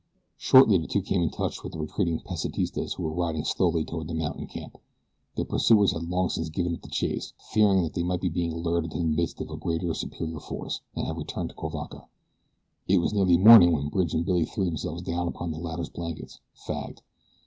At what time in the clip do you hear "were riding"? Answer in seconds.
3.03-3.43